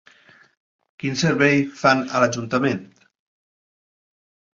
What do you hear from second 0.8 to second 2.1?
Quin servei fan